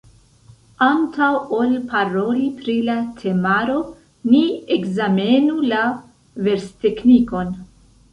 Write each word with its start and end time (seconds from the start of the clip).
Antaŭ 0.83 1.25
ol 1.57 1.73
paroli 1.91 2.47
pri 2.61 2.73
la 2.87 2.95
temaro, 3.19 3.75
ni 4.31 4.41
ekzamenu 4.77 5.59
la 5.75 5.83
versteknikon. 6.49 7.53